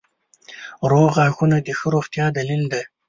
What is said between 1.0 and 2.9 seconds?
غاښونه د ښه روغتیا دلیل دی.